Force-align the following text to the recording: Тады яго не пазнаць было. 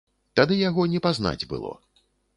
Тады 0.39 0.57
яго 0.69 0.87
не 0.93 1.03
пазнаць 1.07 1.47
было. 1.53 1.71